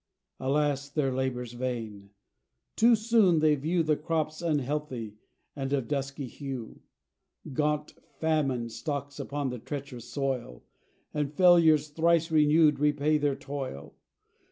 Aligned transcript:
Alas, 0.39 0.89
their 0.89 1.13
labour's 1.13 1.53
vain! 1.53 2.09
Too 2.75 2.95
soon 2.95 3.37
they 3.37 3.53
view 3.53 3.83
The 3.83 3.95
crops 3.95 4.41
unhealthy, 4.41 5.17
and 5.55 5.71
of 5.73 5.87
dusky 5.87 6.25
hue; 6.25 6.81
Gaunt 7.53 7.93
famine 8.19 8.69
stalks 8.69 9.19
upon 9.19 9.51
the 9.51 9.59
treach'rous 9.59 10.05
soil, 10.05 10.63
And 11.13 11.31
failures 11.31 11.89
thrice 11.89 12.31
renewed 12.31 12.79
repay 12.79 13.19
their 13.19 13.35
toil. 13.35 13.93